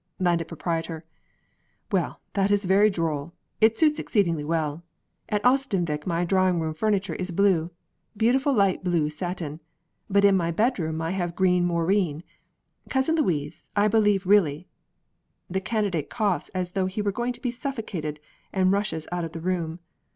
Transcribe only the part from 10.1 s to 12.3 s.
in my bedroom I have green moreen.